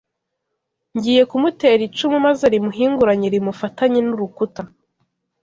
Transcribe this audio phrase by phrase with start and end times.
[0.95, 4.61] ngiye kumutera icumu maze rimuhinguranye rimufatanye n’urukuta